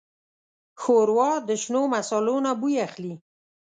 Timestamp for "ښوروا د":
0.81-1.49